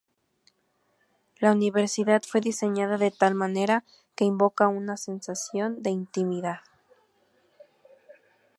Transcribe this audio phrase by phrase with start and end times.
[1.37, 3.83] La universidad fue diseñada de tal manera
[4.15, 6.61] que invoca una sensación de intimidad.